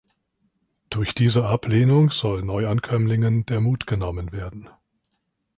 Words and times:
Durch 0.89 1.13
diese 1.13 1.45
Ablehnung 1.45 2.09
soll 2.09 2.41
Neuankömmlingen 2.41 3.45
der 3.45 3.61
Mut 3.61 3.85
genommen 3.85 4.31
werden. 4.31 4.67